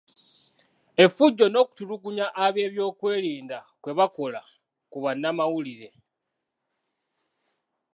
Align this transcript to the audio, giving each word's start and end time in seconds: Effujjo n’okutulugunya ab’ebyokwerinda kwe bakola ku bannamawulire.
Effujjo 1.03 1.45
n’okutulugunya 1.49 2.25
ab’ebyokwerinda 2.45 3.57
kwe 3.81 3.91
bakola 3.99 4.41
ku 4.91 4.97
bannamawulire. 5.03 5.89